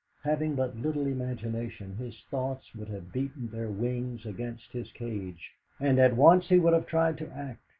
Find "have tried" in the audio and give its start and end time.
6.73-7.19